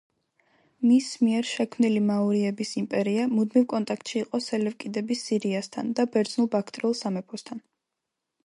მის 0.91 1.09
მიერ 1.25 1.47
შექმნილი 1.49 1.99
მაურიების 2.05 2.71
იმპერია 2.81 3.27
მუდმივ 3.33 3.67
კონტაქტში 3.75 4.19
იყო 4.23 4.41
სელევკიდების 4.47 5.23
სირიასთან 5.29 5.95
და 6.01 6.07
ბერძნულ-ბაქტრიულ 6.17 7.01
სამეფოსთან. 7.03 7.63